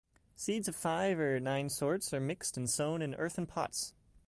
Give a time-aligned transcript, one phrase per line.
[0.35, 3.93] Seeds of five or nine sorts are mixed and sown in earthen pots.